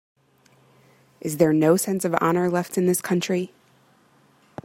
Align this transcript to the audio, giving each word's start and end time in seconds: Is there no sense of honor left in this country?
Is 1.21 1.37
there 1.37 1.53
no 1.53 1.77
sense 1.77 2.03
of 2.05 2.15
honor 2.19 2.49
left 2.49 2.75
in 2.75 2.87
this 2.87 3.01
country? 3.03 3.53